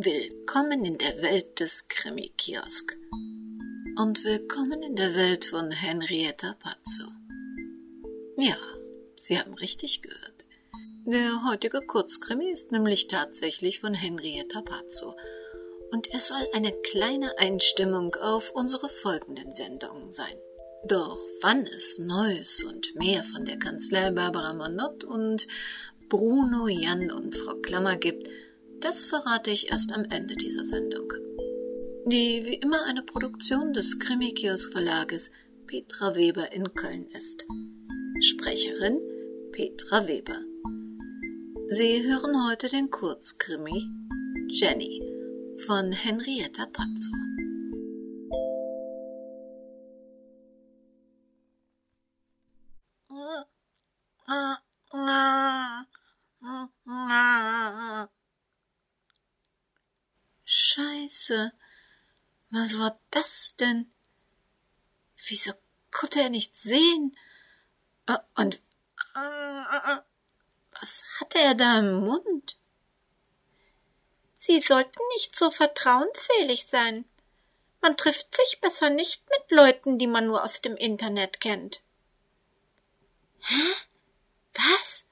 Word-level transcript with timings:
Willkommen 0.00 0.84
in 0.84 0.96
der 0.96 1.22
Welt 1.22 1.58
des 1.58 1.88
Krimi-Kiosk. 1.88 2.96
Und 3.96 4.22
willkommen 4.22 4.80
in 4.80 4.94
der 4.94 5.12
Welt 5.16 5.46
von 5.46 5.72
Henrietta 5.72 6.54
Pazzo. 6.60 7.08
Ja, 8.36 8.56
Sie 9.16 9.40
haben 9.40 9.54
richtig 9.54 10.02
gehört. 10.02 10.46
Der 11.04 11.44
heutige 11.50 11.80
Kurzkrimi 11.80 12.48
ist 12.48 12.70
nämlich 12.70 13.08
tatsächlich 13.08 13.80
von 13.80 13.92
Henrietta 13.92 14.62
Pazzo. 14.62 15.16
Und 15.90 16.06
er 16.12 16.20
soll 16.20 16.46
eine 16.54 16.70
kleine 16.70 17.36
Einstimmung 17.38 18.14
auf 18.14 18.52
unsere 18.52 18.88
folgenden 18.88 19.52
Sendungen 19.52 20.12
sein. 20.12 20.36
Doch 20.86 21.18
wann 21.42 21.66
es 21.66 21.98
Neues 21.98 22.62
und 22.62 22.94
mehr 22.94 23.24
von 23.24 23.44
der 23.44 23.58
Kanzlei 23.58 24.12
Barbara 24.12 24.54
Monod 24.54 25.02
und 25.02 25.48
Bruno, 26.08 26.68
Jan 26.68 27.10
und 27.10 27.34
Frau 27.34 27.56
Klammer 27.56 27.96
gibt, 27.96 28.28
das 28.80 29.04
verrate 29.04 29.50
ich 29.50 29.70
erst 29.70 29.92
am 29.94 30.04
Ende 30.04 30.34
dieser 30.36 30.64
Sendung. 30.64 31.12
Die 32.06 32.44
wie 32.46 32.54
immer 32.54 32.84
eine 32.86 33.02
Produktion 33.02 33.72
des 33.72 33.98
Krimi-Kiosk 33.98 34.72
Verlages 34.72 35.30
Petra 35.66 36.14
Weber 36.16 36.52
in 36.52 36.72
Köln 36.74 37.06
ist. 37.08 37.44
Sprecherin 38.20 38.98
Petra 39.52 40.06
Weber. 40.08 40.40
Sie 41.68 42.02
hören 42.02 42.48
heute 42.48 42.68
den 42.68 42.90
Kurzkrimi 42.90 43.86
Jenny 44.48 45.02
von 45.66 45.92
Henrietta 45.92 46.66
Pazzo. 46.66 47.27
Was 62.68 62.78
war 62.78 63.00
das 63.10 63.56
denn? 63.58 63.90
Wieso 65.26 65.52
konnte 65.90 66.20
er 66.20 66.28
nicht 66.28 66.54
sehen? 66.54 67.16
Äh, 68.06 68.18
und 68.34 68.56
äh, 69.14 69.96
was 70.72 71.02
hatte 71.18 71.38
er 71.38 71.54
da 71.54 71.78
im 71.78 72.00
Mund? 72.00 72.58
Sie 74.36 74.60
sollten 74.60 75.00
nicht 75.14 75.34
so 75.34 75.50
vertrauensselig 75.50 76.66
sein. 76.66 77.06
Man 77.80 77.96
trifft 77.96 78.36
sich 78.36 78.60
besser 78.60 78.90
nicht 78.90 79.24
mit 79.30 79.50
Leuten, 79.50 79.98
die 79.98 80.06
man 80.06 80.26
nur 80.26 80.44
aus 80.44 80.60
dem 80.60 80.76
Internet 80.76 81.40
kennt. 81.40 81.80
Hä? 83.40 83.62
Was? 84.52 85.04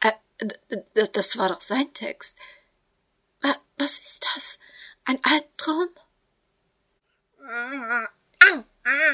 Äh, 0.00 1.06
das 1.12 1.38
war 1.38 1.50
doch 1.50 1.60
sein 1.60 1.94
Text. 1.94 2.36
Was 3.76 4.00
ist 4.00 4.26
das? 4.34 4.58
Ein 5.04 5.24
Albtraum? 5.24 5.88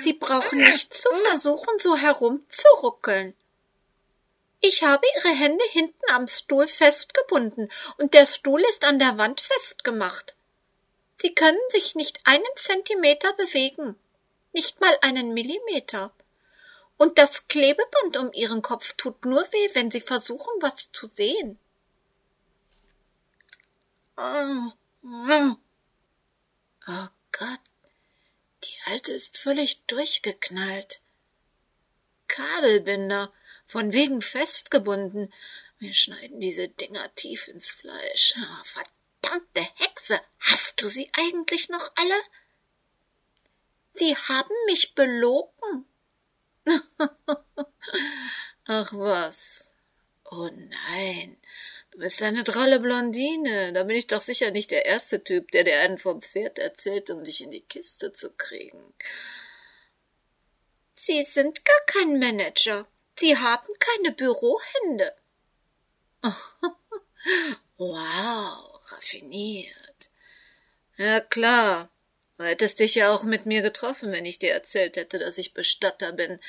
Sie 0.00 0.12
brauchen 0.12 0.58
nicht 0.58 0.94
zu 0.94 1.08
versuchen, 1.28 1.78
so 1.78 1.96
herumzuruckeln. 1.96 3.34
Ich 4.60 4.82
habe 4.82 5.06
Ihre 5.16 5.34
Hände 5.34 5.64
hinten 5.70 6.10
am 6.10 6.26
Stuhl 6.26 6.66
festgebunden 6.66 7.70
und 7.98 8.14
der 8.14 8.26
Stuhl 8.26 8.62
ist 8.62 8.84
an 8.84 8.98
der 8.98 9.18
Wand 9.18 9.40
festgemacht. 9.40 10.34
Sie 11.16 11.34
können 11.34 11.60
sich 11.70 11.94
nicht 11.94 12.20
einen 12.24 12.42
Zentimeter 12.56 13.32
bewegen, 13.34 13.96
nicht 14.52 14.80
mal 14.80 14.96
einen 15.02 15.34
Millimeter. 15.34 16.12
Und 16.96 17.18
das 17.18 17.48
Klebeband 17.48 18.16
um 18.16 18.32
Ihren 18.32 18.62
Kopf 18.62 18.94
tut 18.94 19.24
nur 19.24 19.42
weh, 19.52 19.70
wenn 19.74 19.90
Sie 19.90 20.00
versuchen, 20.00 20.52
was 20.60 20.90
zu 20.92 21.08
sehen. 21.08 21.58
Oh 24.16 24.72
Gott, 27.32 27.60
die 28.64 28.90
Alte 28.90 29.12
ist 29.12 29.38
völlig 29.38 29.84
durchgeknallt. 29.86 31.00
Kabelbinder, 32.28 33.32
von 33.66 33.92
wegen 33.92 34.22
festgebunden. 34.22 35.32
Wir 35.78 35.92
schneiden 35.92 36.40
diese 36.40 36.68
Dinger 36.68 37.14
tief 37.14 37.48
ins 37.48 37.70
Fleisch. 37.70 38.34
Oh, 38.38 38.64
verdammte 38.64 39.62
Hexe, 39.74 40.20
hast 40.40 40.80
du 40.82 40.88
sie 40.88 41.10
eigentlich 41.16 41.68
noch 41.68 41.92
alle? 41.96 42.20
Sie 43.94 44.16
haben 44.16 44.54
mich 44.66 44.94
belogen. 44.94 45.86
Ach 48.66 48.92
was. 48.92 49.74
Oh 50.30 50.50
nein, 50.52 51.36
Du 51.94 52.00
bist 52.00 52.20
eine 52.22 52.42
dralle 52.42 52.80
Blondine. 52.80 53.72
Da 53.72 53.84
bin 53.84 53.94
ich 53.94 54.08
doch 54.08 54.20
sicher 54.20 54.50
nicht 54.50 54.72
der 54.72 54.84
erste 54.84 55.22
Typ, 55.22 55.52
der 55.52 55.62
dir 55.62 55.78
einen 55.78 55.96
vom 55.96 56.22
Pferd 56.22 56.58
erzählt, 56.58 57.08
um 57.10 57.22
dich 57.22 57.40
in 57.40 57.52
die 57.52 57.60
Kiste 57.60 58.12
zu 58.12 58.30
kriegen. 58.30 58.82
Sie 60.92 61.22
sind 61.22 61.64
gar 61.64 61.80
kein 61.86 62.18
Manager. 62.18 62.88
Sie 63.16 63.38
haben 63.38 63.72
keine 63.78 64.10
Bürohände. 64.10 65.14
wow, 67.76 68.80
raffiniert. 68.90 70.10
Ja 70.96 71.20
klar. 71.20 71.90
Du 72.38 72.44
hättest 72.44 72.80
dich 72.80 72.96
ja 72.96 73.14
auch 73.14 73.22
mit 73.22 73.46
mir 73.46 73.62
getroffen, 73.62 74.10
wenn 74.10 74.26
ich 74.26 74.40
dir 74.40 74.52
erzählt 74.52 74.96
hätte, 74.96 75.20
dass 75.20 75.38
ich 75.38 75.54
Bestatter 75.54 76.10
bin, 76.10 76.40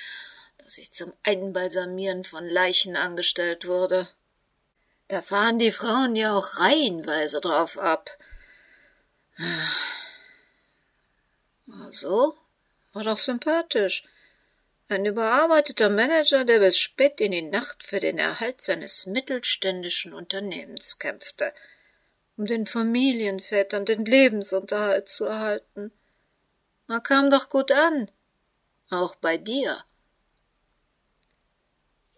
dass 0.57 0.79
ich 0.79 0.91
zum 0.91 1.13
Einbalsamieren 1.21 2.23
von 2.23 2.49
Leichen 2.49 2.95
angestellt 2.95 3.67
wurde. 3.67 4.09
Da 5.07 5.21
fahren 5.21 5.59
die 5.59 5.71
Frauen 5.71 6.15
ja 6.15 6.33
auch 6.35 6.59
reihenweise 6.59 7.39
drauf 7.39 7.77
ab. 7.77 8.09
So, 11.91 12.35
war 12.93 13.03
doch 13.03 13.19
sympathisch. 13.19 14.03
Ein 14.87 15.05
überarbeiteter 15.05 15.89
Manager, 15.89 16.45
der 16.45 16.59
bis 16.59 16.77
spät 16.77 17.19
in 17.19 17.31
die 17.31 17.41
Nacht 17.41 17.83
für 17.83 17.99
den 17.99 18.19
Erhalt 18.19 18.61
seines 18.61 19.07
mittelständischen 19.07 20.13
Unternehmens 20.13 20.99
kämpfte, 20.99 21.53
um 22.37 22.45
den 22.45 22.67
Familienvätern 22.67 23.85
den 23.85 24.05
Lebensunterhalt 24.05 25.09
zu 25.09 25.25
erhalten. 25.25 25.91
Man 26.87 27.01
kam 27.01 27.29
doch 27.31 27.49
gut 27.49 27.71
an. 27.71 28.11
Auch 28.91 29.15
bei 29.15 29.37
dir. 29.37 29.83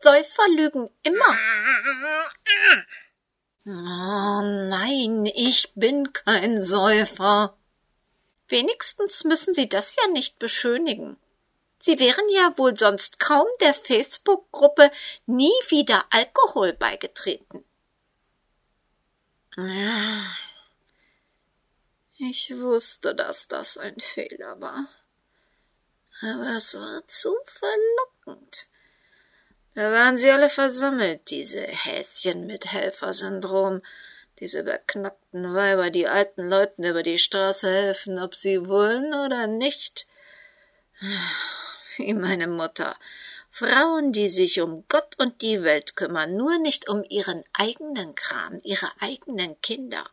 Säufer 0.01 0.47
lügen 0.49 0.89
immer. 1.03 1.37
Oh 3.65 4.41
nein, 4.69 5.25
ich 5.25 5.73
bin 5.75 6.13
kein 6.13 6.61
Säufer. 6.61 7.57
Wenigstens 8.47 9.23
müssen 9.25 9.53
Sie 9.53 9.67
das 9.67 9.95
ja 9.95 10.07
nicht 10.07 10.39
beschönigen. 10.39 11.17
Sie 11.79 11.99
wären 11.99 12.27
ja 12.29 12.57
wohl 12.57 12.75
sonst 12.75 13.19
kaum 13.19 13.47
der 13.61 13.73
Facebook-Gruppe 13.73 14.91
nie 15.25 15.51
wieder 15.67 16.05
Alkohol 16.11 16.73
beigetreten. 16.73 17.63
Ich 22.17 22.55
wusste, 22.57 23.13
dass 23.13 23.47
das 23.47 23.77
ein 23.77 23.99
Fehler 23.99 24.59
war. 24.61 24.87
Aber 26.21 26.57
es 26.57 26.73
war 26.73 27.07
zu 27.07 27.35
verlockend. 27.45 28.67
Da 29.77 29.91
waren 29.91 30.17
sie 30.17 30.31
alle 30.31 30.49
versammelt, 30.49 31.29
diese 31.29 31.61
Häschen 31.61 32.47
mit 32.47 32.65
Helfersyndrom, 32.65 33.83
diese 34.39 34.63
beknackten 34.63 35.53
Weiber, 35.53 35.91
die 35.91 36.07
alten 36.07 36.49
Leuten 36.49 36.83
über 36.83 37.03
die 37.03 37.19
Straße 37.19 37.69
helfen, 37.71 38.17
ob 38.17 38.33
sie 38.33 38.65
wollen 38.65 39.13
oder 39.13 39.45
nicht. 39.45 40.07
Wie 41.97 42.11
meine 42.15 42.47
Mutter. 42.47 42.97
Frauen, 43.51 44.13
die 44.13 44.29
sich 44.29 44.61
um 44.61 44.83
Gott 44.89 45.13
und 45.19 45.43
die 45.43 45.61
Welt 45.61 45.95
kümmern, 45.95 46.35
nur 46.35 46.57
nicht 46.57 46.89
um 46.89 47.03
ihren 47.07 47.43
eigenen 47.53 48.15
Kram, 48.15 48.59
ihre 48.63 48.89
eigenen 48.99 49.61
Kinder. 49.61 50.09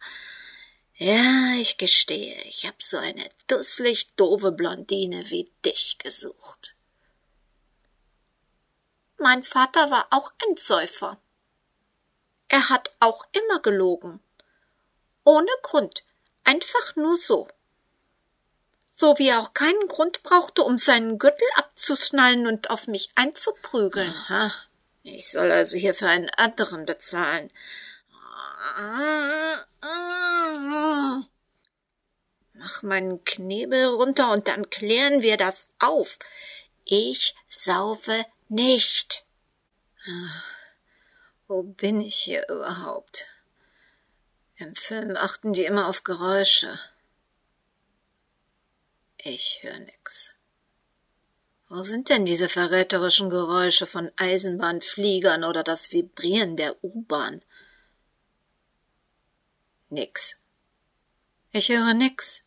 Ja, 0.96 1.54
ich 1.58 1.78
gestehe, 1.78 2.36
ich 2.42 2.66
hab 2.66 2.82
so 2.82 2.98
eine 2.98 3.24
dusselig 3.46 4.08
doofe 4.16 4.52
Blondine 4.52 5.24
wie 5.30 5.50
dich 5.64 5.96
gesucht. 5.96 6.73
Mein 9.18 9.42
Vater 9.42 9.90
war 9.90 10.06
auch 10.10 10.32
ein 10.46 10.56
Säufer. 10.56 11.18
Er 12.48 12.68
hat 12.68 12.94
auch 13.00 13.26
immer 13.32 13.60
gelogen. 13.60 14.20
Ohne 15.24 15.50
Grund, 15.62 16.04
einfach 16.44 16.96
nur 16.96 17.16
so. 17.16 17.48
So 18.94 19.18
wie 19.18 19.28
er 19.28 19.40
auch 19.40 19.54
keinen 19.54 19.88
Grund 19.88 20.22
brauchte, 20.22 20.62
um 20.62 20.78
seinen 20.78 21.18
Gürtel 21.18 21.48
abzuschnallen 21.56 22.46
und 22.46 22.70
auf 22.70 22.86
mich 22.86 23.10
einzuprügeln. 23.16 24.14
Aha. 24.28 24.52
Ich 25.02 25.30
soll 25.30 25.50
also 25.50 25.76
hier 25.76 25.94
für 25.94 26.08
einen 26.08 26.30
anderen 26.30 26.86
bezahlen. 26.86 27.50
Mach 32.54 32.82
meinen 32.82 33.24
Knebel 33.24 33.86
runter 33.86 34.32
und 34.32 34.48
dann 34.48 34.70
klären 34.70 35.22
wir 35.22 35.36
das 35.36 35.68
auf. 35.78 36.18
Ich 36.84 37.34
saufe 37.48 38.24
nicht. 38.54 39.26
Ach, 40.06 40.44
wo 41.48 41.62
bin 41.62 42.00
ich 42.00 42.16
hier 42.16 42.48
überhaupt? 42.48 43.26
Im 44.56 44.74
Film 44.74 45.16
achten 45.16 45.52
die 45.52 45.64
immer 45.64 45.88
auf 45.88 46.04
Geräusche. 46.04 46.78
Ich 49.18 49.60
höre 49.62 49.80
nix. 49.80 50.32
Wo 51.68 51.82
sind 51.82 52.08
denn 52.08 52.24
diese 52.24 52.48
verräterischen 52.48 53.30
Geräusche 53.30 53.86
von 53.86 54.12
Eisenbahnfliegern 54.16 55.42
oder 55.42 55.64
das 55.64 55.92
Vibrieren 55.92 56.56
der 56.56 56.82
U-Bahn? 56.84 57.42
Nix. 59.88 60.36
Ich 61.50 61.70
höre 61.70 61.94
nix. 61.94 62.43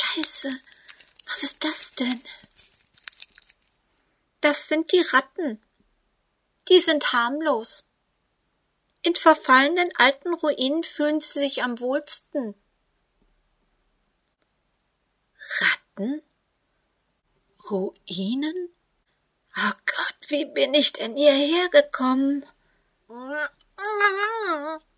Scheiße, 0.00 0.50
was 1.26 1.42
ist 1.42 1.64
das 1.64 1.94
denn? 1.94 2.22
Das 4.40 4.66
sind 4.68 4.90
die 4.92 5.02
Ratten. 5.02 5.62
Die 6.68 6.80
sind 6.80 7.12
harmlos. 7.12 7.84
In 9.02 9.14
verfallenen 9.14 9.90
alten 9.96 10.32
Ruinen 10.34 10.84
fühlen 10.84 11.20
sie 11.20 11.40
sich 11.40 11.62
am 11.62 11.80
wohlsten. 11.80 12.54
Ratten? 15.58 16.22
Ruinen? 17.70 18.70
Oh 19.56 19.72
Gott, 19.84 20.16
wie 20.28 20.46
bin 20.46 20.72
ich 20.74 20.92
denn 20.94 21.14
hierher 21.14 21.68
gekommen? 21.68 22.46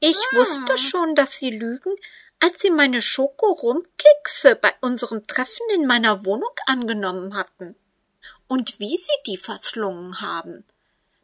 Ich 0.01 0.17
wusste 0.33 0.79
schon, 0.79 1.15
dass 1.15 1.39
Sie 1.39 1.51
lügen, 1.51 1.95
als 2.43 2.61
Sie 2.61 2.71
meine 2.71 3.01
Schokorumkekse 3.01 4.57
bei 4.57 4.75
unserem 4.81 5.27
Treffen 5.27 5.65
in 5.75 5.87
meiner 5.87 6.25
Wohnung 6.27 6.51
angenommen 6.67 7.37
hatten. 7.37 7.77
Und 8.49 8.81
wie 8.81 8.97
Sie 8.97 9.13
die 9.27 9.37
verschlungen 9.37 10.21
haben. 10.21 10.65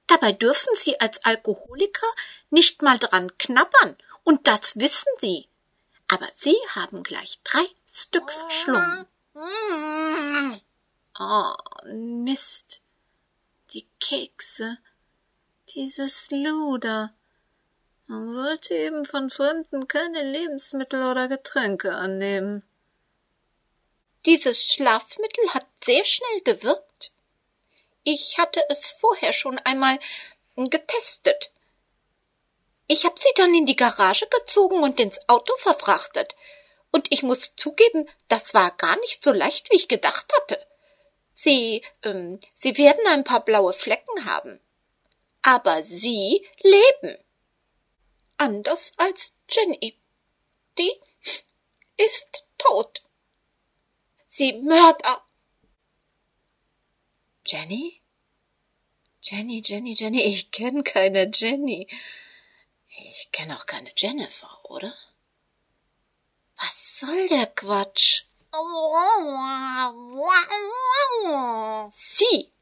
Dabei 0.06 0.32
dürfen 0.32 0.74
Sie 0.76 1.00
als 1.00 1.24
Alkoholiker 1.24 2.06
nicht 2.50 2.82
mal 2.82 2.98
dran 2.98 3.36
knabbern, 3.36 3.96
und 4.22 4.46
das 4.46 4.78
wissen 4.78 5.12
Sie. 5.20 5.48
Aber 6.06 6.28
Sie 6.36 6.56
haben 6.74 7.02
gleich 7.02 7.40
drei 7.42 7.66
Stück 7.86 8.30
verschlungen. 8.30 9.06
Oh, 11.18 11.54
Mist. 11.84 12.80
Die 13.70 13.86
Kekse. 14.00 14.78
Dieses 15.70 16.30
Luder. 16.30 17.10
Man 18.10 18.32
sollte 18.32 18.74
eben 18.74 19.04
von 19.04 19.28
Fremden 19.28 19.86
keine 19.86 20.22
Lebensmittel 20.22 21.02
oder 21.02 21.28
Getränke 21.28 21.94
annehmen. 21.94 22.62
Dieses 24.24 24.72
Schlafmittel 24.72 25.52
hat 25.52 25.66
sehr 25.84 26.06
schnell 26.06 26.40
gewirkt. 26.40 27.12
Ich 28.04 28.38
hatte 28.38 28.62
es 28.70 28.92
vorher 28.92 29.34
schon 29.34 29.58
einmal 29.58 29.98
getestet. 30.56 31.50
Ich 32.86 33.04
habe 33.04 33.20
sie 33.20 33.28
dann 33.34 33.54
in 33.54 33.66
die 33.66 33.76
Garage 33.76 34.26
gezogen 34.26 34.82
und 34.82 34.98
ins 34.98 35.28
Auto 35.28 35.54
verfrachtet. 35.58 36.34
Und 36.90 37.12
ich 37.12 37.22
muss 37.22 37.56
zugeben, 37.56 38.08
das 38.28 38.54
war 38.54 38.70
gar 38.70 38.98
nicht 39.00 39.22
so 39.22 39.32
leicht, 39.32 39.70
wie 39.70 39.76
ich 39.76 39.86
gedacht 39.86 40.32
hatte. 40.40 40.66
Sie, 41.34 41.84
ähm, 42.02 42.40
Sie 42.54 42.78
werden 42.78 43.06
ein 43.08 43.24
paar 43.24 43.44
blaue 43.44 43.74
Flecken 43.74 44.24
haben. 44.24 44.60
Aber 45.42 45.82
Sie 45.82 46.48
leben. 46.62 47.18
Anders 48.38 48.94
als 48.96 49.34
Jenny. 49.48 50.00
Die 50.78 50.92
ist 51.96 52.44
tot. 52.56 53.02
Sie 54.26 54.52
Mörder. 54.52 55.24
Jenny? 57.44 58.00
Jenny, 59.20 59.62
Jenny, 59.64 59.94
Jenny, 59.94 60.22
ich 60.22 60.50
kenne 60.52 60.82
keine 60.82 61.30
Jenny. 61.34 61.88
Ich 62.88 63.30
kenne 63.32 63.58
auch 63.58 63.66
keine 63.66 63.90
Jennifer, 63.96 64.70
oder? 64.70 64.94
Was 66.56 67.00
soll 67.00 67.28
der 67.28 67.46
Quatsch? 67.46 68.24
Sie 71.90 72.52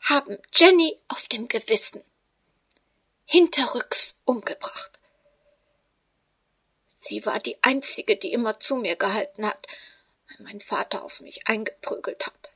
haben 0.00 0.38
Jenny 0.54 0.98
auf 1.08 1.28
dem 1.28 1.48
Gewissen. 1.48 2.04
Hinterrücks 3.24 4.16
umgebracht. 4.24 4.91
Sie 7.12 7.26
war 7.26 7.40
die 7.40 7.58
einzige, 7.60 8.16
die 8.16 8.32
immer 8.32 8.58
zu 8.58 8.76
mir 8.76 8.96
gehalten 8.96 9.44
hat, 9.44 9.66
wenn 10.28 10.46
mein 10.46 10.60
Vater 10.60 11.04
auf 11.04 11.20
mich 11.20 11.46
eingeprügelt 11.46 12.24
hat. 12.24 12.50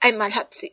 Einmal 0.00 0.34
hat 0.34 0.52
sie 0.52 0.70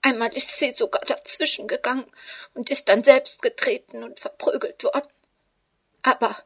Einmal 0.00 0.32
ist 0.36 0.56
sie 0.56 0.70
sogar 0.70 1.04
dazwischen 1.04 1.66
gegangen 1.66 2.08
und 2.54 2.70
ist 2.70 2.88
dann 2.88 3.02
selbst 3.02 3.42
getreten 3.42 4.04
und 4.04 4.20
verprügelt 4.20 4.84
worden. 4.84 5.12
Aber 6.02 6.40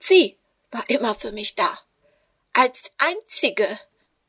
sie 0.00 0.36
war 0.72 0.82
immer 0.90 1.14
für 1.14 1.30
mich 1.30 1.54
da. 1.54 1.78
Als 2.52 2.90
einzige. 2.98 3.68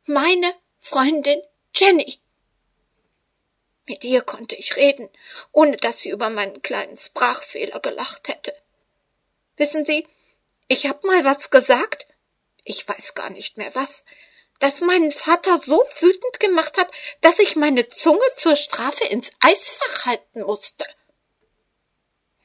Meine 0.06 0.54
Freundin 0.80 1.42
Jenny. 1.76 2.20
Mit 3.88 4.04
ihr 4.04 4.22
konnte 4.22 4.54
ich 4.54 4.76
reden, 4.76 5.10
ohne 5.52 5.78
dass 5.78 6.02
sie 6.02 6.12
über 6.12 6.30
meinen 6.30 6.62
kleinen 6.62 6.98
Sprachfehler 6.98 7.80
gelacht 7.80 8.28
hätte. 8.28 8.56
Wissen 9.56 9.84
Sie, 9.84 10.08
ich 10.68 10.86
hab 10.88 11.04
mal 11.04 11.24
was 11.26 11.50
gesagt. 11.50 12.08
Ich 12.64 12.88
weiß 12.88 13.14
gar 13.14 13.30
nicht 13.30 13.58
mehr 13.58 13.74
was 13.76 14.04
das 14.60 14.82
meinen 14.82 15.12
Vater 15.12 15.60
so 15.60 15.84
wütend 16.00 16.40
gemacht 16.40 16.78
hat, 16.78 16.90
dass 17.22 17.40
ich 17.40 17.56
meine 17.56 17.90
Zunge 17.90 18.26
zur 18.38 18.56
Strafe 18.56 19.06
ins 19.06 19.32
Eisfach 19.40 20.06
halten 20.06 20.42
musste. 20.44 20.86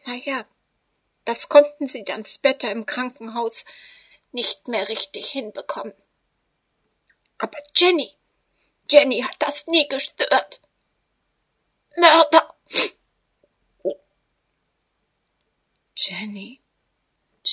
Na 0.05 0.15
ja, 0.15 0.45
das 1.25 1.49
konnten 1.49 1.89
sie 1.89 2.05
dann 2.05 2.25
später 2.27 2.71
im 2.71 2.87
Krankenhaus 2.87 3.65
nicht 4.33 4.69
mehr 4.69 4.89
richtig 4.89 5.31
hinbekommen. 5.31 5.95
Aber 7.39 7.59
Jenny, 7.75 8.15
Jenny 8.91 9.23
hat 9.23 9.37
das 9.39 9.67
nie 9.67 9.89
gestört. 9.89 10.61
Mörder! 11.97 12.55
Jenny? 15.97 16.62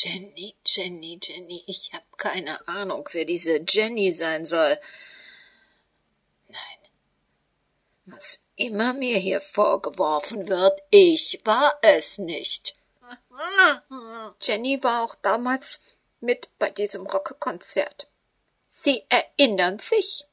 Jenny, 0.02 0.56
Jenny, 0.66 1.20
Jenny, 1.22 1.62
ich 1.68 1.92
hab 1.92 2.18
keine 2.18 2.66
Ahnung, 2.70 3.10
wer 3.12 3.26
diese 3.26 3.60
Jenny 3.68 4.14
sein 4.14 4.46
soll. 4.46 4.80
Nein. 6.48 6.80
Was 8.06 8.46
immer 8.56 8.94
mir 8.94 9.18
hier 9.18 9.42
vorgeworfen 9.42 10.48
wird, 10.48 10.82
ich 10.90 11.42
war 11.44 11.78
es 11.82 12.18
nicht. 12.18 12.78
Jenny 14.42 14.82
war 14.82 15.04
auch 15.04 15.16
damals 15.16 15.82
mit 16.22 16.50
bei 16.60 16.70
diesem 16.70 17.06
Rockkonzert. 17.06 18.08
Sie 18.70 19.04
erinnern 19.10 19.80
sich? 19.80 20.26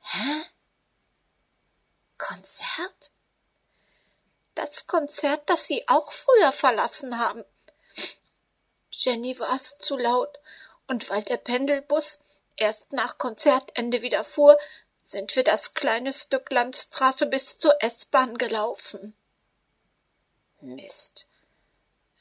Hä? 0.00 0.42
Konzert? 2.18 3.12
Das 4.56 4.88
Konzert, 4.88 5.48
das 5.48 5.68
Sie 5.68 5.86
auch 5.88 6.10
früher 6.10 6.50
verlassen 6.50 7.20
haben. 7.20 7.44
Jenny 9.00 9.38
war's 9.38 9.76
zu 9.78 9.96
laut, 9.96 10.38
und 10.86 11.10
weil 11.10 11.22
der 11.22 11.36
Pendelbus 11.36 12.20
erst 12.56 12.92
nach 12.92 13.18
Konzertende 13.18 14.02
wieder 14.02 14.24
fuhr, 14.24 14.58
sind 15.04 15.36
wir 15.36 15.44
das 15.44 15.74
kleine 15.74 16.12
Stück 16.12 16.50
Landstraße 16.50 17.26
bis 17.26 17.58
zur 17.58 17.74
S-Bahn 17.82 18.38
gelaufen. 18.38 19.14
Mist. 20.60 21.28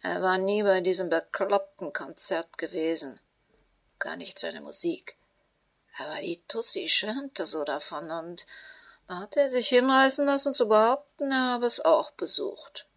Er 0.02 0.22
war 0.22 0.38
nie 0.38 0.64
bei 0.64 0.82
diesem 0.82 1.10
bekloppten 1.10 1.94
Konzert 1.94 2.58
gewesen. 2.58 3.20
Gar 4.00 4.18
nicht 4.18 4.38
seine 4.38 4.60
Musik. 4.60 5.16
Aber 5.98 6.20
die 6.20 6.42
Tussi 6.48 6.90
schwärmte 6.90 7.46
so 7.46 7.64
davon 7.64 8.12
und 8.12 8.46
da 9.08 9.20
hat 9.20 9.38
er 9.38 9.50
sich 9.50 9.70
hinreißen 9.70 10.26
lassen 10.26 10.54
zu 10.54 10.68
behaupten, 10.68 11.32
er 11.32 11.52
habe 11.52 11.66
es 11.66 11.80
auch 11.80 12.12
besucht. 12.12 12.88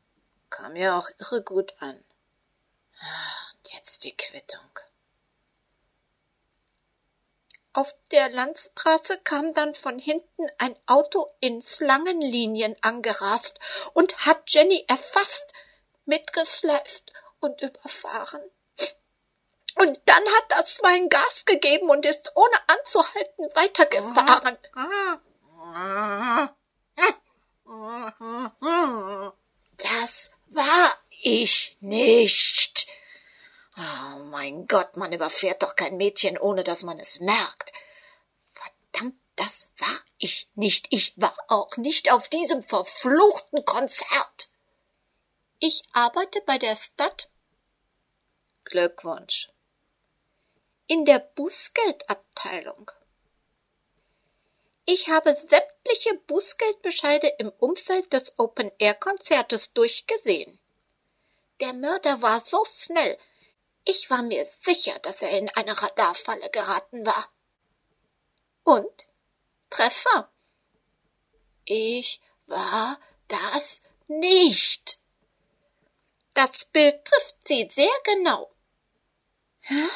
Kam 0.50 0.75
ja 0.76 0.99
auch 0.99 1.11
irre 1.18 1.42
gut 1.42 1.75
an. 1.80 2.02
Jetzt 3.73 4.04
die 4.04 4.16
Quittung. 4.16 4.61
Auf 7.73 7.94
der 8.11 8.30
Landstraße 8.30 9.18
kam 9.18 9.52
dann 9.52 9.75
von 9.75 9.99
hinten 9.99 10.46
ein 10.56 10.75
Auto 10.87 11.28
in 11.40 11.61
Slangenlinien 11.61 12.75
angerast 12.80 13.58
und 13.92 14.25
hat 14.25 14.49
Jenny 14.49 14.85
erfasst, 14.88 15.52
mitgeschleift 16.06 17.12
und 17.40 17.61
überfahren. 17.61 18.40
Und 19.75 20.00
dann 20.06 20.25
hat 20.25 20.44
das 20.49 20.73
Schwein 20.73 21.11
Gas 21.11 21.44
gegeben 21.44 21.90
und 21.90 22.06
ist 22.06 22.32
ohne 22.35 22.56
anzuhalten 22.66 23.44
weitergefahren. 23.54 24.56
Das 29.76 30.30
war 30.46 30.99
ich 31.11 31.76
nicht. 31.80 32.87
Oh 33.78 34.18
mein 34.30 34.66
Gott, 34.66 34.97
man 34.97 35.12
überfährt 35.12 35.62
doch 35.62 35.76
kein 35.76 35.97
Mädchen, 35.97 36.38
ohne 36.38 36.64
dass 36.64 36.83
man 36.83 36.99
es 36.99 37.21
merkt. 37.21 37.73
Verdammt, 38.52 39.16
das 39.37 39.73
war 39.78 40.00
Ich 40.18 40.49
nicht, 40.54 40.87
ich 40.90 41.12
war 41.21 41.37
auch 41.49 41.76
nicht 41.76 42.11
auf 42.11 42.28
diesem 42.28 42.62
verfluchten 42.62 43.64
Konzert. 43.66 44.49
Ich 45.59 45.83
arbeite 45.92 46.40
bei 46.47 46.59
der 46.59 46.75
Stadt. 46.76 47.28
Glückwunsch. 48.64 49.50
In 50.87 51.04
der 51.04 51.18
Bußgeldabteilung. 51.18 52.90
Ich 54.87 55.09
habe 55.09 55.35
sämtliche 55.35 56.14
Bußgeldbescheide 56.26 57.26
im 57.38 57.50
Umfeld 57.59 58.12
des 58.12 58.38
Open-Air-Konzertes 58.38 59.73
durchgesehen. 59.73 60.59
Der 61.61 61.73
Mörder 61.73 62.23
war 62.23 62.40
so 62.40 62.64
schnell. 62.64 63.18
Ich 63.88 64.10
war 64.10 64.22
mir 64.22 64.44
sicher, 64.64 64.98
dass 64.98 65.22
er 65.22 65.30
in 65.30 65.48
eine 65.50 65.80
Radarfalle 65.80 66.50
geraten 66.50 67.06
war. 67.06 67.28
Und? 68.64 69.08
Treffer. 69.70 70.28
Ich 71.64 72.20
war 72.46 72.98
das 73.28 73.82
nicht. 74.08 74.98
Das 76.34 76.64
Bild 76.66 77.04
trifft 77.04 77.36
sie 77.46 77.70
sehr 77.72 77.88
genau. 78.04 78.50
Ja? 79.68 79.88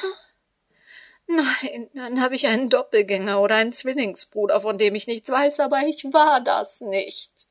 Nein, 1.27 1.91
dann 1.95 2.21
habe 2.21 2.37
ich 2.37 2.47
einen 2.47 2.71
Doppelgänger 2.71 3.41
oder 3.41 3.57
einen 3.57 3.73
Zwillingsbruder, 3.73 4.61
von 4.61 4.79
dem 4.79 4.95
ich 4.95 5.09
nichts 5.09 5.29
weiß, 5.29 5.61
aber 5.61 5.81
ich 5.83 6.05
war 6.13 6.41
das 6.41 6.81
nicht. 6.81 7.49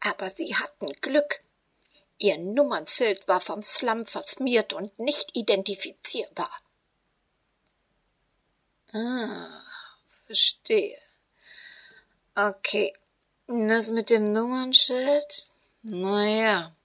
Aber 0.00 0.30
Sie 0.30 0.54
hatten 0.54 0.92
Glück. 1.00 1.44
Ihr 2.18 2.38
Nummernschild 2.38 3.28
war 3.28 3.40
vom 3.40 3.62
Slum 3.62 4.04
versmiert 4.04 4.72
und 4.72 4.98
nicht 4.98 5.36
identifizierbar. 5.36 6.50
Ah, 8.92 9.62
verstehe. 10.26 10.98
Okay, 12.34 12.92
das 13.46 13.90
mit 13.90 14.10
dem 14.10 14.24
Nummernschild? 14.24 15.50
Na 15.82 16.26
ja, 16.26 16.76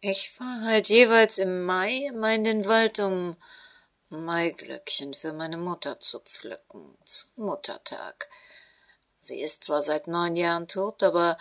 ich 0.00 0.30
fahr 0.30 0.62
halt 0.62 0.88
jeweils 0.88 1.38
im 1.38 1.64
Mai 1.64 2.06
immer 2.06 2.34
in 2.34 2.44
den 2.44 2.66
Wald, 2.66 2.98
um 2.98 3.36
Maiglöckchen 4.10 5.14
für 5.14 5.32
meine 5.32 5.56
Mutter 5.56 6.00
zu 6.00 6.20
pflücken, 6.20 6.96
zum 7.04 7.30
Muttertag. 7.44 8.28
Sie 9.20 9.40
ist 9.40 9.64
zwar 9.64 9.82
seit 9.82 10.06
neun 10.06 10.36
Jahren 10.36 10.68
tot, 10.68 11.02
aber 11.02 11.36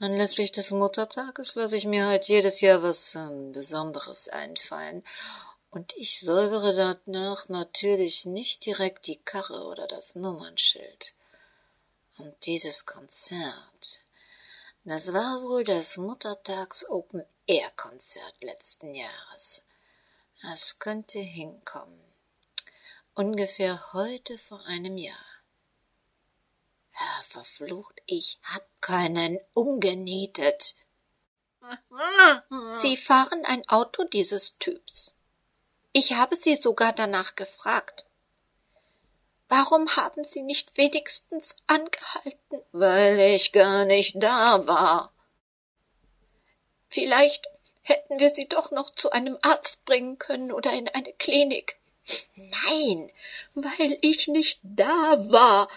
anlässlich 0.00 0.50
des 0.50 0.72
Muttertages 0.72 1.54
lasse 1.54 1.76
ich 1.76 1.86
mir 1.86 2.06
halt 2.06 2.24
jedes 2.26 2.60
Jahr 2.60 2.82
was 2.82 3.14
ähm, 3.14 3.52
Besonderes 3.52 4.28
einfallen. 4.28 5.04
Und 5.70 5.94
ich 5.96 6.20
säubere 6.20 6.74
danach 6.74 7.48
natürlich 7.48 8.26
nicht 8.26 8.66
direkt 8.66 9.06
die 9.06 9.18
Karre 9.18 9.64
oder 9.64 9.86
das 9.86 10.16
Nummernschild. 10.16 11.14
Und 12.18 12.34
dieses 12.44 12.86
Konzert, 12.86 14.00
das 14.84 15.12
war 15.12 15.42
wohl 15.42 15.62
das 15.62 15.96
Muttertags 15.96 16.88
Open 16.88 17.24
Air 17.46 17.70
Konzert 17.76 18.34
letzten 18.40 18.94
Jahres. 18.94 19.62
Es 20.52 20.78
könnte 20.78 21.20
hinkommen. 21.20 22.00
Ungefähr 23.14 23.92
heute 23.92 24.38
vor 24.38 24.64
einem 24.66 24.96
Jahr. 24.96 25.29
Ja, 26.94 27.22
verflucht, 27.28 28.00
ich 28.06 28.38
hab 28.42 28.66
keinen 28.80 29.38
umgenietet. 29.54 30.76
Sie 32.80 32.96
fahren 32.96 33.44
ein 33.44 33.66
Auto 33.68 34.04
dieses 34.04 34.58
Typs. 34.58 35.14
Ich 35.92 36.14
habe 36.14 36.36
Sie 36.36 36.56
sogar 36.56 36.92
danach 36.92 37.36
gefragt. 37.36 38.04
Warum 39.48 39.96
haben 39.96 40.22
Sie 40.24 40.42
nicht 40.42 40.76
wenigstens 40.76 41.56
angehalten? 41.66 42.62
Weil 42.72 43.18
ich 43.18 43.52
gar 43.52 43.84
nicht 43.84 44.22
da 44.22 44.66
war. 44.66 45.12
Vielleicht 46.88 47.48
hätten 47.82 48.20
wir 48.20 48.30
sie 48.30 48.46
doch 48.46 48.70
noch 48.70 48.90
zu 48.90 49.10
einem 49.10 49.38
Arzt 49.42 49.84
bringen 49.84 50.18
können 50.18 50.52
oder 50.52 50.72
in 50.72 50.88
eine 50.88 51.12
Klinik. 51.14 51.79
Nein, 52.36 53.12
weil 53.54 53.98
ich 54.00 54.28
nicht 54.28 54.60
da 54.62 55.16
war. 55.30 55.68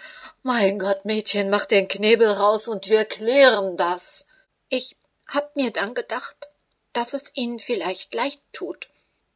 Mein 0.42 0.80
Gott, 0.80 1.06
Mädchen, 1.06 1.50
mach 1.50 1.66
den 1.66 1.88
Knebel 1.88 2.30
raus 2.30 2.68
und 2.68 2.90
wir 2.90 3.06
klären 3.06 3.78
das. 3.78 4.28
Ich 4.70 4.96
hab 5.28 5.56
mir 5.56 5.72
dann 5.72 5.94
gedacht, 5.94 6.50
dass 6.94 7.14
es 7.14 7.36
Ihnen 7.36 7.60
vielleicht 7.60 8.14
leid 8.14 8.40
tut, 8.52 8.90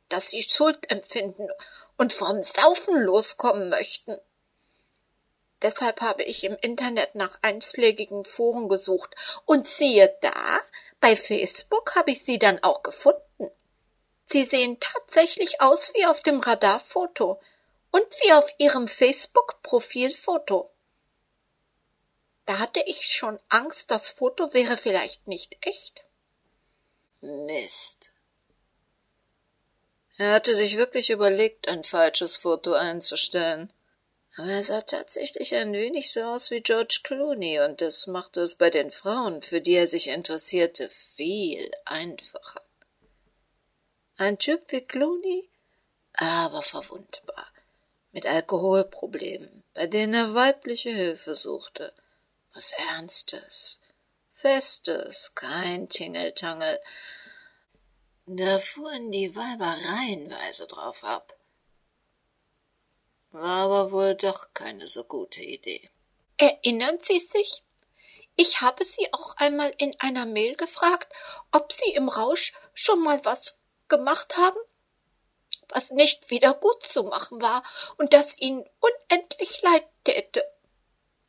dass 0.09 0.29
Sie 0.29 0.41
Schuld 0.41 0.89
empfinden 0.91 1.47
und 1.97 2.13
vom 2.13 2.41
Saufen 2.41 3.01
loskommen 3.01 3.69
möchten. 3.69 4.17
Deshalb 5.61 6.01
habe 6.01 6.23
ich 6.23 6.43
im 6.43 6.55
Internet 6.61 7.15
nach 7.15 7.39
einschlägigen 7.41 8.25
Foren 8.25 8.69
gesucht 8.69 9.15
und 9.45 9.67
siehe 9.67 10.15
da, 10.21 10.59
bei 10.99 11.15
Facebook 11.15 11.95
habe 11.95 12.11
ich 12.11 12.23
sie 12.23 12.37
dann 12.37 12.61
auch 12.63 12.83
gefunden. 12.83 13.49
Sie 14.37 14.45
sehen 14.45 14.79
tatsächlich 14.79 15.61
aus 15.61 15.95
wie 15.95 16.05
auf 16.05 16.21
dem 16.21 16.39
Radarfoto 16.39 17.41
und 17.89 18.05
wie 18.21 18.33
auf 18.33 18.53
ihrem 18.59 18.87
Facebook-Profilfoto. 18.87 20.69
Da 22.45 22.59
hatte 22.59 22.83
ich 22.85 23.07
schon 23.07 23.39
Angst, 23.49 23.89
das 23.89 24.11
Foto 24.11 24.53
wäre 24.53 24.77
vielleicht 24.77 25.27
nicht 25.27 25.57
echt. 25.61 26.03
Mist. 27.21 28.13
Er 30.17 30.33
hatte 30.33 30.55
sich 30.55 30.77
wirklich 30.77 31.09
überlegt, 31.09 31.67
ein 31.67 31.83
falsches 31.83 32.37
Foto 32.37 32.73
einzustellen. 32.73 33.73
Aber 34.35 34.49
er 34.49 34.63
sah 34.63 34.81
tatsächlich 34.81 35.55
ein 35.55 35.73
wenig 35.73 36.13
so 36.13 36.21
aus 36.21 36.51
wie 36.51 36.61
George 36.61 36.99
Clooney, 37.01 37.61
und 37.61 37.81
das 37.81 38.05
machte 38.05 38.41
es 38.41 38.53
bei 38.53 38.69
den 38.69 38.91
Frauen, 38.91 39.41
für 39.41 39.61
die 39.61 39.73
er 39.73 39.87
sich 39.87 40.09
interessierte, 40.09 40.91
viel 41.15 41.71
einfacher. 41.85 42.66
Ein 44.19 44.39
Typ 44.39 44.71
wie 44.71 44.81
Clooney, 44.81 45.47
aber 46.13 46.63
verwundbar, 46.63 47.47
mit 48.11 48.25
Alkoholproblemen, 48.25 49.63
bei 49.75 49.85
denen 49.85 50.15
er 50.15 50.33
weibliche 50.33 50.89
Hilfe 50.89 51.35
suchte. 51.35 51.93
Was 52.55 52.71
Ernstes, 52.71 53.77
Festes, 54.33 55.33
kein 55.35 55.87
Tingeltangel. 55.87 56.79
Da 58.25 58.57
fuhren 58.57 59.11
die 59.11 59.35
Weiber 59.35 59.77
reihenweise 59.87 60.65
drauf 60.65 61.03
ab. 61.03 61.37
War 63.29 63.65
aber 63.65 63.91
wohl 63.91 64.15
doch 64.15 64.51
keine 64.55 64.87
so 64.87 65.03
gute 65.03 65.43
Idee. 65.43 65.91
Erinnern 66.37 66.97
Sie 67.03 67.19
sich? 67.19 67.63
Ich 68.35 68.61
habe 68.61 68.83
Sie 68.83 69.13
auch 69.13 69.37
einmal 69.37 69.71
in 69.77 69.95
einer 69.99 70.25
Mail 70.25 70.55
gefragt, 70.55 71.13
ob 71.51 71.71
Sie 71.71 71.91
im 71.91 72.09
Rausch 72.09 72.53
schon 72.73 73.03
mal 73.03 73.23
was 73.23 73.56
gemacht 73.89 74.37
haben, 74.37 74.57
was 75.69 75.91
nicht 75.91 76.29
wieder 76.29 76.53
gut 76.53 76.83
zu 76.83 77.03
machen 77.03 77.41
war 77.41 77.63
und 77.97 78.13
das 78.13 78.37
Ihnen 78.37 78.65
unendlich 78.79 79.61
leid 79.61 79.85
täte. 80.03 80.43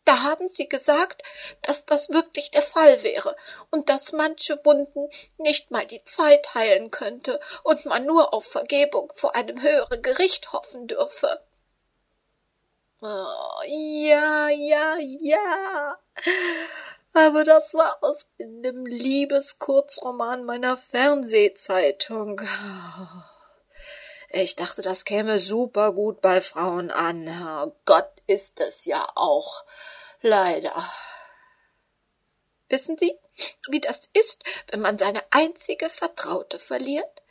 Da 0.05 0.23
haben 0.23 0.49
Sie 0.49 0.69
gesagt, 0.69 1.23
dass 1.61 1.85
das 1.85 2.09
wirklich 2.09 2.51
der 2.51 2.63
Fall 2.63 3.03
wäre 3.03 3.37
und 3.71 3.91
dass 3.91 4.13
manche 4.13 4.59
Wunden 4.65 5.11
nicht 5.37 5.71
mal 5.71 5.85
die 5.85 6.03
Zeit 6.05 6.55
heilen 6.55 6.91
könnte 6.91 7.39
und 7.63 7.85
man 7.85 8.07
nur 8.07 8.33
auf 8.33 8.47
Vergebung 8.47 9.13
vor 9.15 9.35
einem 9.35 9.61
höheren 9.61 10.01
Gericht 10.01 10.53
hoffen 10.53 10.87
dürfe. 10.87 11.43
Oh, 13.01 13.63
ja, 13.67 14.49
ja, 14.49 14.97
ja. 14.99 15.99
Aber 17.19 17.43
das 17.43 17.75
war 17.75 17.99
aus 18.01 18.29
dem 18.39 18.87
Liebeskurzroman 18.87 20.45
meiner 20.45 20.77
Fernsehzeitung. 20.77 22.41
Ich 24.31 24.55
dachte, 24.55 24.83
das 24.83 25.05
käme 25.05 25.41
super 25.41 25.93
gut 25.93 26.21
bei 26.21 26.41
Frauen 26.41 26.93
an. 26.93 27.73
Gott 27.87 28.09
ist 28.29 28.61
es 28.61 28.85
ja 28.85 29.05
auch. 29.17 29.65
Leider. 30.21 30.89
Wissen 32.69 32.97
Sie, 32.97 33.19
wie 33.69 33.81
das 33.81 34.09
ist, 34.13 34.45
wenn 34.71 34.81
man 34.81 34.97
seine 34.97 35.25
einzige 35.31 35.91
Vertraute 35.91 36.61
verliert? 36.61 37.23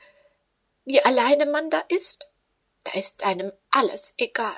Wie 0.83 1.01
alleine 1.01 1.45
man 1.45 1.69
da 1.69 1.81
ist? 1.87 2.29
Da 2.83 2.91
ist 2.91 3.23
einem 3.23 3.53
alles 3.71 4.15
egal. 4.17 4.57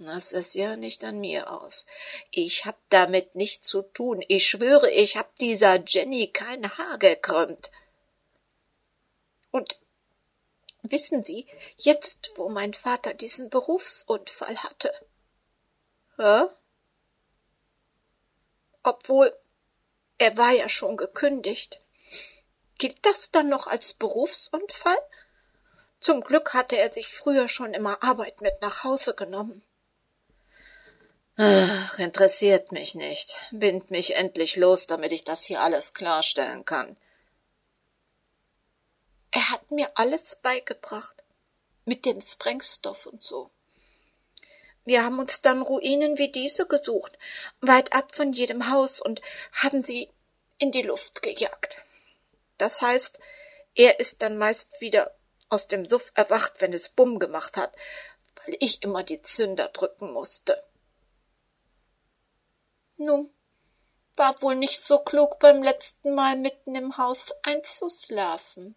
Das 0.00 0.30
ist 0.30 0.54
ja 0.54 0.76
nicht 0.76 1.02
an 1.02 1.18
mir 1.18 1.50
aus. 1.50 1.86
Ich 2.30 2.66
hab 2.66 2.78
damit 2.88 3.34
nichts 3.34 3.66
zu 3.66 3.82
tun. 3.82 4.24
Ich 4.28 4.46
schwöre, 4.46 4.88
ich 4.90 5.16
hab 5.16 5.36
dieser 5.38 5.82
Jenny 5.84 6.28
kein 6.28 6.78
Haar 6.78 6.98
gekrümmt. 6.98 7.72
Und 9.50 9.76
wissen 10.82 11.24
Sie, 11.24 11.48
jetzt, 11.76 12.30
wo 12.36 12.48
mein 12.48 12.74
Vater 12.74 13.12
diesen 13.12 13.50
Berufsunfall 13.50 14.56
hatte. 14.58 14.92
Hä? 16.16 16.44
Obwohl, 18.84 19.36
er 20.18 20.36
war 20.36 20.52
ja 20.52 20.68
schon 20.68 20.96
gekündigt. 20.96 21.80
Gilt 22.78 23.04
das 23.04 23.32
dann 23.32 23.48
noch 23.48 23.66
als 23.66 23.94
Berufsunfall? 23.94 24.98
Zum 26.00 26.20
Glück 26.20 26.54
hatte 26.54 26.76
er 26.76 26.92
sich 26.92 27.08
früher 27.08 27.48
schon 27.48 27.74
immer 27.74 28.04
Arbeit 28.04 28.40
mit 28.40 28.62
nach 28.62 28.84
Hause 28.84 29.14
genommen. 29.14 29.64
Ach, 31.40 32.00
interessiert 32.00 32.72
mich 32.72 32.96
nicht. 32.96 33.36
Bind 33.52 33.92
mich 33.92 34.16
endlich 34.16 34.56
los, 34.56 34.88
damit 34.88 35.12
ich 35.12 35.22
das 35.22 35.44
hier 35.44 35.60
alles 35.60 35.94
klarstellen 35.94 36.64
kann. 36.64 36.98
Er 39.30 39.50
hat 39.50 39.70
mir 39.70 39.88
alles 39.94 40.34
beigebracht. 40.34 41.22
Mit 41.84 42.04
dem 42.06 42.20
Sprengstoff 42.20 43.06
und 43.06 43.22
so. 43.22 43.50
Wir 44.84 45.04
haben 45.04 45.20
uns 45.20 45.40
dann 45.40 45.62
Ruinen 45.62 46.18
wie 46.18 46.32
diese 46.32 46.66
gesucht, 46.66 47.16
weit 47.60 47.92
ab 47.92 48.16
von 48.16 48.32
jedem 48.32 48.68
Haus 48.70 49.00
und 49.00 49.22
haben 49.52 49.84
sie 49.84 50.10
in 50.58 50.72
die 50.72 50.82
Luft 50.82 51.22
gejagt. 51.22 51.78
Das 52.56 52.80
heißt, 52.80 53.20
er 53.76 54.00
ist 54.00 54.22
dann 54.22 54.38
meist 54.38 54.80
wieder 54.80 55.14
aus 55.50 55.68
dem 55.68 55.88
Suff 55.88 56.10
erwacht, 56.16 56.54
wenn 56.58 56.72
es 56.72 56.88
Bumm 56.88 57.20
gemacht 57.20 57.56
hat, 57.56 57.76
weil 58.44 58.56
ich 58.58 58.82
immer 58.82 59.04
die 59.04 59.22
Zünder 59.22 59.68
drücken 59.68 60.12
musste. 60.12 60.64
Nun, 62.98 63.30
war 64.16 64.42
wohl 64.42 64.56
nicht 64.56 64.84
so 64.84 64.98
klug 64.98 65.38
beim 65.38 65.62
letzten 65.62 66.14
Mal 66.14 66.36
mitten 66.36 66.74
im 66.74 66.98
Haus 66.98 67.32
einzuschlafen. 67.42 68.74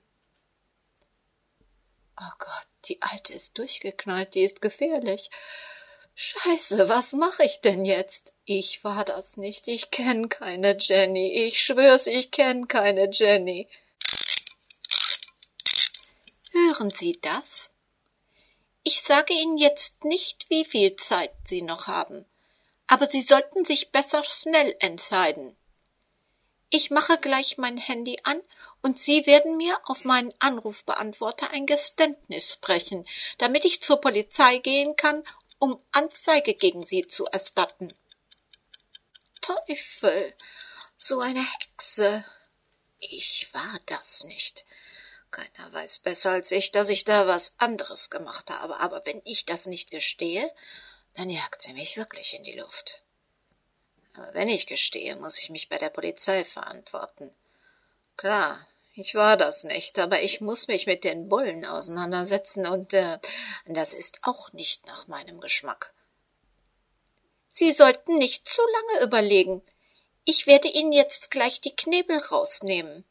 Oh 2.20 2.34
Gott, 2.38 2.68
die 2.86 3.02
Alte 3.02 3.34
ist 3.34 3.58
durchgeknallt, 3.58 4.36
die 4.36 4.44
ist 4.44 4.62
gefährlich. 4.62 5.32
Scheiße, 6.14 6.88
was 6.88 7.14
mache 7.14 7.44
ich 7.44 7.62
denn 7.62 7.84
jetzt? 7.84 8.34
Ich 8.46 8.84
war 8.84 9.04
das 9.04 9.38
nicht, 9.38 9.68
ich 9.68 9.90
kenn 9.90 10.30
keine 10.30 10.78
Jenny, 10.80 11.32
ich 11.48 11.60
schwör's, 11.60 12.06
ich 12.06 12.30
kenn 12.30 12.68
keine 12.68 13.10
Jenny. 13.12 13.68
Hören 16.52 16.92
Sie 16.92 17.18
das? 17.22 17.72
Ich 18.84 19.02
sage 19.02 19.34
Ihnen 19.34 19.58
jetzt 19.58 20.04
nicht, 20.04 20.50
wie 20.50 20.66
viel 20.66 20.96
Zeit 20.96 21.34
Sie 21.46 21.62
noch 21.62 21.88
haben, 21.88 22.26
aber 22.92 23.08
Sie 23.08 23.22
sollten 23.22 23.66
sich 23.66 23.92
besser 23.92 24.24
schnell 24.24 24.76
entscheiden. 24.80 25.58
Ich 26.70 26.92
mache 26.92 27.18
gleich 27.18 27.58
mein 27.58 27.78
Handy 27.78 28.20
an 28.24 28.40
und 28.82 28.98
Sie 28.98 29.26
werden 29.26 29.58
mir 29.58 29.78
auf 29.86 30.06
meinen 30.06 30.34
Anrufbeantworter 30.40 31.50
ein 31.52 31.66
Geständnis 31.66 32.54
sprechen, 32.54 33.08
damit 33.40 33.66
ich 33.66 33.82
zur 33.82 34.00
Polizei 34.00 34.60
gehen 34.60 34.96
kann 34.96 35.24
um 35.62 35.80
Anzeige 35.92 36.56
gegen 36.56 36.84
sie 36.84 37.08
zu 37.08 37.28
erstatten. 37.28 37.94
Teufel, 39.42 40.34
so 40.98 41.20
eine 41.20 41.46
Hexe. 41.54 42.26
Ich 42.98 43.54
war 43.54 43.78
das 43.86 44.24
nicht. 44.24 44.66
Keiner 45.30 45.72
weiß 45.72 46.00
besser 46.00 46.32
als 46.32 46.52
ich, 46.52 46.72
dass 46.72 46.90
ich 46.90 47.04
da 47.04 47.28
was 47.28 47.60
anderes 47.60 48.10
gemacht 48.10 48.50
habe, 48.50 48.80
aber 48.80 49.06
wenn 49.06 49.22
ich 49.24 49.46
das 49.46 49.68
nicht 49.68 49.92
gestehe, 49.92 50.52
dann 51.16 51.30
jagt 51.30 51.62
sie 51.62 51.74
mich 51.74 51.98
wirklich 51.98 52.34
in 52.34 52.44
die 52.44 52.58
Luft. 52.58 53.02
Aber 54.14 54.34
wenn 54.34 54.50
ich 54.50 54.68
gestehe, 54.68 55.16
muss 55.16 55.40
ich 55.40 55.50
mich 55.50 55.70
bei 55.70 55.78
der 55.78 55.90
Polizei 55.90 56.44
verantworten. 56.44 57.34
Klar, 58.18 58.68
ich 58.94 59.16
war 59.16 59.38
das 59.38 59.64
nicht, 59.64 59.98
aber 60.00 60.22
ich 60.22 60.42
muss 60.42 60.68
mich 60.68 60.86
mit 60.86 61.04
den 61.04 61.30
Bullen 61.30 61.66
auseinandersetzen 61.66 62.66
und 62.66 62.94
äh, 62.94 63.20
das 63.66 63.94
ist 63.94 64.20
auch 64.24 64.52
nicht 64.52 64.86
nach 64.86 65.08
meinem 65.08 65.40
Geschmack. 65.40 65.94
Sie 67.50 67.72
sollten 67.72 68.16
nicht 68.16 68.48
zu 68.48 68.62
lange 68.62 69.06
überlegen. 69.06 69.62
Ich 70.24 70.46
werde 70.46 70.68
Ihnen 70.68 70.92
jetzt 70.92 71.32
gleich 71.32 71.62
die 71.62 71.76
Knebel 71.76 72.18
rausnehmen. 72.18 73.06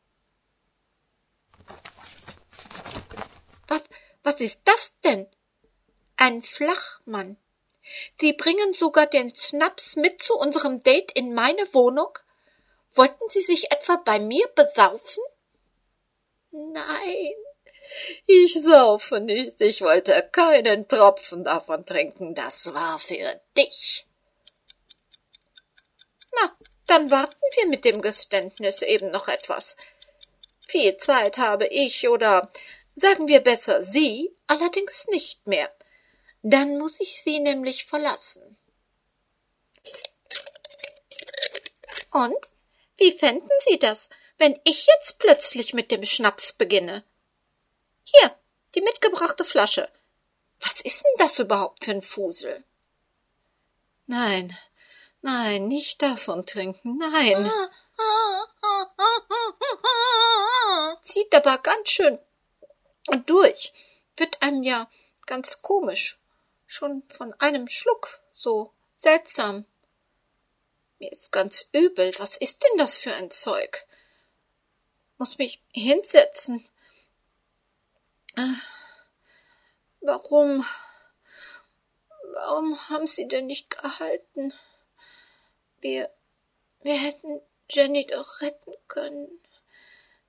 Was, 3.69 3.83
was 4.23 4.40
ist 4.40 4.61
das 4.64 4.95
denn? 5.04 5.26
Ein 6.16 6.42
Flachmann. 6.42 7.37
Sie 8.21 8.33
bringen 8.33 8.73
sogar 8.73 9.07
den 9.07 9.35
Schnaps 9.35 9.97
mit 9.97 10.23
zu 10.23 10.37
unserem 10.37 10.83
Date 10.83 11.13
in 11.13 11.35
meine 11.35 11.73
Wohnung? 11.75 12.19
Wollten 12.93 13.29
Sie 13.29 13.43
sich 13.43 13.71
etwa 13.71 13.97
bei 13.97 14.19
mir 14.19 14.47
besaufen? 14.55 15.23
Nein, 16.50 17.35
ich 18.26 18.54
saufe 18.54 19.21
nicht, 19.21 19.61
ich 19.61 19.81
wollte 19.81 20.28
keinen 20.33 20.89
Tropfen 20.89 21.45
davon 21.45 21.85
trinken, 21.87 22.35
das 22.35 22.73
war 22.75 22.99
für 22.99 23.41
dich. 23.57 24.07
Na, 26.33 26.57
dann 26.87 27.11
warten 27.11 27.41
wir 27.57 27.67
mit 27.69 27.85
dem 27.85 28.02
Geständnis 28.02 28.83
eben 28.83 29.11
noch 29.11 29.28
etwas. 29.28 29.76
Viel 30.61 30.97
Zeit 30.99 31.39
habe 31.39 31.67
ich 31.67 32.09
oder 32.09 32.50
sagen 32.95 33.28
wir 33.28 33.41
besser 33.41 33.83
Sie 33.83 34.35
allerdings 34.47 35.07
nicht 35.09 35.47
mehr. 35.47 35.73
Dann 36.43 36.79
muss 36.79 37.00
ich 37.00 37.23
Sie 37.23 37.39
nämlich 37.41 37.87
verlassen. 37.87 38.57
Und 42.13 42.50
wie 42.97 43.13
fänden 43.13 43.50
Sie 43.67 43.79
das, 43.79 44.11
wenn 44.39 44.59
ich 44.65 44.87
jetzt 44.87 45.19
plötzlich 45.19 45.75
mit 45.75 45.91
dem 45.91 46.05
Schnaps 46.05 46.53
beginne? 46.53 47.05
Hier, 48.03 48.35
die 48.75 48.81
mitgebrachte 48.81 49.45
Flasche. 49.45 49.89
Was 50.61 50.81
ist 50.83 51.03
denn 51.05 51.15
das 51.19 51.39
überhaupt 51.39 51.85
für 51.85 51.93
ein 51.93 52.03
Fusel? 52.03 52.65
Nein, 54.07 54.57
nein, 55.23 55.69
nicht 55.69 56.03
davon 56.03 56.45
trinken, 56.47 56.99
nein. 56.99 57.50
Zieht 61.03 61.35
aber 61.35 61.59
ganz 61.59 61.91
schön 61.91 62.19
durch. 63.26 63.73
Wird 64.17 64.43
einem 64.43 64.63
ja 64.63 64.89
ganz 65.26 65.63
komisch. 65.63 66.20
Schon 66.73 67.02
von 67.09 67.35
einem 67.41 67.67
Schluck 67.67 68.21
so 68.30 68.73
seltsam. 68.97 69.65
Mir 71.00 71.11
ist 71.11 71.33
ganz 71.33 71.69
übel. 71.73 72.13
Was 72.19 72.37
ist 72.37 72.63
denn 72.63 72.78
das 72.78 72.97
für 72.97 73.13
ein 73.13 73.33
Zeug? 73.33 73.87
muss 75.19 75.37
mich 75.37 75.61
hinsetzen. 75.73 76.67
Äh, 78.37 78.54
warum? 80.00 80.65
Warum 82.33 82.89
haben 82.89 83.09
Sie 83.09 83.26
denn 83.26 83.47
nicht 83.47 83.69
gehalten? 83.69 84.54
Wir, 85.80 86.09
wir 86.83 86.95
hätten 86.95 87.43
Jenny 87.69 88.06
doch 88.06 88.41
retten 88.43 88.73
können. 88.87 89.28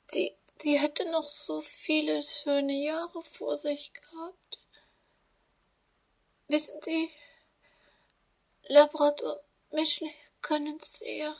Sie, 0.07 0.35
sie 0.59 0.79
hätte 0.79 1.05
noch 1.11 1.29
so 1.29 1.61
viele 1.61 2.23
schöne 2.23 2.73
Jahre 2.83 3.21
vor 3.21 3.59
sich 3.59 3.93
gehabt. 3.93 4.59
Wissen 6.51 6.81
Sie, 6.81 7.09
Labrador 8.63 9.41
Mischling 9.71 10.13
können 10.41 10.77
sehr 10.81 11.33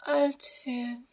alt 0.00 0.52
werden. 0.66 1.08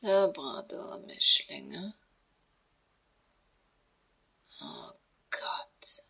Labrador-Mischlinge. 0.00 1.94
Oh 4.60 4.90
Gott. 5.30 6.02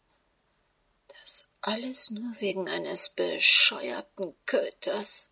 Das 1.09 1.47
alles 1.61 2.11
nur 2.11 2.41
wegen 2.41 2.71
eines 2.71 3.11
bescheuerten 3.11 4.35
Köters. 4.47 5.29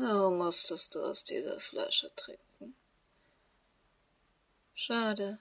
Warum 0.00 0.38
musstest 0.38 0.94
du 0.94 1.02
aus 1.02 1.24
dieser 1.24 1.58
Flasche 1.58 2.14
trinken? 2.14 2.76
Schade. 4.72 5.40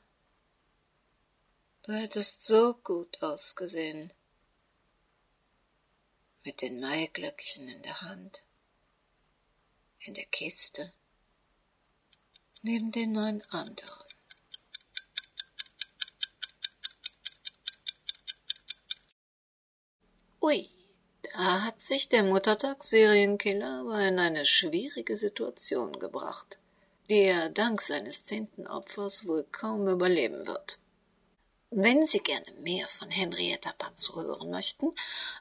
Du 1.83 1.93
hättest 1.93 2.43
so 2.43 2.73
gut 2.73 3.21
ausgesehen. 3.21 4.11
Mit 6.43 6.63
den 6.63 6.79
Maiglöckchen 6.79 7.67
in 7.67 7.83
der 7.83 8.01
Hand 8.01 8.41
in 9.99 10.15
der 10.15 10.25
Kiste 10.25 10.91
neben 12.63 12.91
den 12.91 13.11
neun 13.11 13.43
anderen. 13.51 14.07
Ui, 20.41 20.67
da 21.37 21.61
hat 21.61 21.81
sich 21.81 22.09
der 22.09 22.23
Muttertag-Serienkiller 22.23 23.81
aber 23.81 24.01
in 24.01 24.17
eine 24.17 24.43
schwierige 24.43 25.15
Situation 25.15 25.99
gebracht, 25.99 26.57
die 27.09 27.21
er 27.21 27.49
dank 27.49 27.83
seines 27.83 28.23
zehnten 28.23 28.65
Opfers 28.65 29.27
wohl 29.27 29.45
kaum 29.51 29.87
überleben 29.87 30.47
wird. 30.47 30.79
Wenn 31.69 32.07
Sie 32.07 32.19
gerne 32.19 32.51
mehr 32.61 32.87
von 32.87 33.11
Henrietta 33.11 33.71
Pazzo 33.77 34.15
hören 34.15 34.49
möchten, 34.49 34.93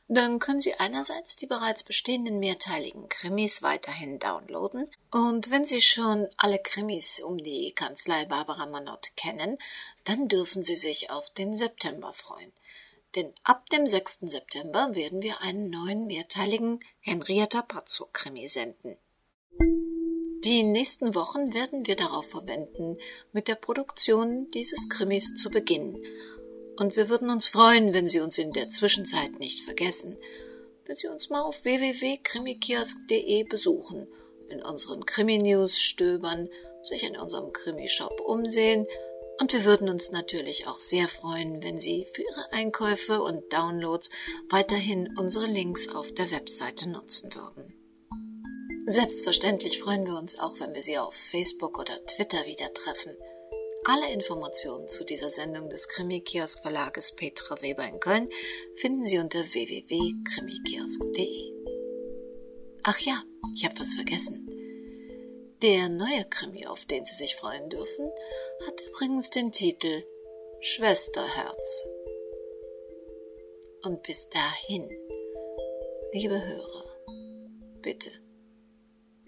dann 0.07 0.39
können 0.39 0.61
Sie 0.61 0.75
einerseits 0.75 1.37
die 1.37 1.47
bereits 1.47 1.83
bestehenden 1.83 2.41
mehrteiligen 2.41 3.09
Krimis 3.09 3.63
weiterhin 3.63 4.19
downloaden 4.19 4.91
und 5.13 5.51
wenn 5.51 5.65
Sie 5.65 5.81
schon 5.81 6.29
alle 6.37 6.59
Krimis 6.59 7.21
um 7.21 7.39
die 7.39 7.73
Kanzlei 7.73 8.27
Barbara 8.27 8.67
Manott 8.67 9.13
kennen, 9.17 9.57
dann 10.05 10.29
dürfen 10.29 10.63
Sie 10.63 10.77
sich 10.77 11.11
auf 11.11 11.31
den 11.31 11.57
September 11.57 12.13
freuen. 12.13 12.53
Denn 13.15 13.33
ab 13.45 13.69
dem 13.71 13.87
6. 13.87 14.21
September 14.23 14.95
werden 14.95 15.23
wir 15.23 15.41
einen 15.41 15.71
neuen 15.71 16.07
mehrteiligen 16.07 16.81
Henrietta 17.01 17.63
Pazzo 17.63 18.09
Krimi 18.13 18.49
senden. 18.49 18.97
Die 20.45 20.63
nächsten 20.63 21.15
Wochen 21.15 21.55
werden 21.55 21.87
wir 21.87 21.97
darauf 21.97 22.29
verwenden, 22.31 22.99
mit 23.33 23.49
der 23.49 23.55
Produktion 23.57 24.51
dieses 24.53 24.89
Krimis 24.89 25.35
zu 25.35 25.51
beginnen. 25.51 26.01
Und 26.77 26.95
wir 26.97 27.09
würden 27.09 27.31
uns 27.31 27.49
freuen, 27.49 27.95
wenn 27.95 28.07
Sie 28.07 28.21
uns 28.21 28.39
in 28.39 28.53
der 28.53 28.69
Zwischenzeit 28.69 29.39
nicht 29.39 29.61
vergessen, 29.61 30.19
wenn 30.85 30.95
Sie 30.97 31.09
uns 31.09 31.31
mal 31.31 31.41
auf 31.41 31.65
www.krimikiosk.de 31.65 33.45
besuchen, 33.45 34.07
in 34.49 34.63
unseren 34.63 35.05
Krimi-News 35.05 35.81
stöbern, 35.81 36.49
sich 36.83 37.03
in 37.03 37.17
unserem 37.17 37.53
Krimi-Shop 37.53 38.21
umsehen 38.21 38.87
und 39.39 39.53
wir 39.53 39.65
würden 39.65 39.89
uns 39.89 40.11
natürlich 40.11 40.67
auch 40.67 40.79
sehr 40.79 41.09
freuen, 41.09 41.63
wenn 41.63 41.79
Sie 41.79 42.07
für 42.13 42.23
Ihre 42.23 42.53
Einkäufe 42.53 43.23
und 43.23 43.53
Downloads 43.53 44.11
weiterhin 44.49 45.15
unsere 45.19 45.47
Links 45.47 45.89
auf 45.89 46.13
der 46.13 46.31
Webseite 46.31 46.89
nutzen 46.89 47.35
würden. 47.35 47.75
Selbstverständlich 48.87 49.81
freuen 49.81 50.07
wir 50.07 50.17
uns 50.17 50.39
auch, 50.39 50.61
wenn 50.61 50.75
wir 50.75 50.83
Sie 50.83 50.97
auf 50.97 51.15
Facebook 51.15 51.79
oder 51.79 52.05
Twitter 52.07 52.47
wieder 52.47 52.73
treffen. 52.73 53.13
Alle 53.85 54.13
Informationen 54.13 54.89
zu 54.89 55.05
dieser 55.05 55.31
Sendung 55.31 55.71
des 55.71 55.89
Krimi-Kiosk 55.89 56.63
Verlages 56.63 57.15
Petra 57.15 57.61
Weber 57.63 57.87
in 57.87 58.01
Köln 58.01 58.29
finden 58.75 59.07
Sie 59.07 59.19
unter 59.19 59.41
www.krimikiosk.de. 59.41 61.53
Ach 62.85 62.99
ja, 63.01 63.23
ich 63.55 63.65
habe 63.65 63.79
was 63.79 63.95
vergessen. 63.95 64.56
Der 65.63 65.89
neue 65.89 66.27
Krimi, 66.29 66.67
auf 66.67 66.85
den 66.85 67.03
Sie 67.07 67.15
sich 67.15 67.35
freuen 67.35 67.71
dürfen, 67.71 68.11
hat 68.67 68.83
übrigens 68.89 69.31
den 69.31 69.53
Titel 69.53 70.05
Schwesterherz. 70.61 71.87
Und 73.83 74.03
bis 74.03 74.29
dahin, 74.29 74.87
liebe 76.13 76.47
Hörer, 76.47 76.85
bitte, 77.81 78.11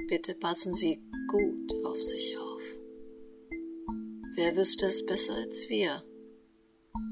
bitte 0.09 0.35
passen 0.35 0.75
Sie 0.75 1.01
gut 1.29 1.85
auf 1.87 2.03
sich 2.03 2.37
auf. 2.37 2.63
Wer 4.35 4.55
wüsste 4.55 4.87
es 4.87 5.07
besser 5.07 5.35
als 5.35 5.71
wir? 5.71 6.05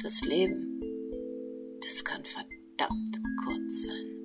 Das 0.03 0.21
Leben, 0.27 0.79
das 1.83 2.05
kann 2.05 2.23
verdammt 2.23 3.19
kurz 3.45 3.83
sein. 3.83 4.16